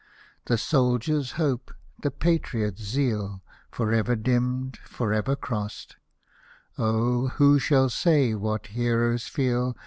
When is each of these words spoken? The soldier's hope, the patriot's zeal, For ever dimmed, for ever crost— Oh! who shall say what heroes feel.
The 0.45 0.57
soldier's 0.57 1.33
hope, 1.33 1.71
the 2.01 2.09
patriot's 2.09 2.81
zeal, 2.81 3.43
For 3.69 3.93
ever 3.93 4.15
dimmed, 4.15 4.77
for 4.83 5.13
ever 5.13 5.35
crost— 5.35 5.97
Oh! 6.79 7.27
who 7.27 7.59
shall 7.59 7.87
say 7.89 8.33
what 8.33 8.65
heroes 8.65 9.27
feel. 9.27 9.77